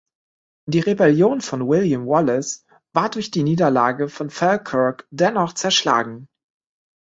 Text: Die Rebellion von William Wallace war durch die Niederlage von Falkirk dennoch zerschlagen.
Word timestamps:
Die 0.67 0.79
Rebellion 0.79 1.41
von 1.41 1.67
William 1.67 2.07
Wallace 2.07 2.65
war 2.91 3.11
durch 3.11 3.29
die 3.29 3.43
Niederlage 3.43 4.09
von 4.09 4.31
Falkirk 4.31 5.05
dennoch 5.11 5.53
zerschlagen. 5.53 6.27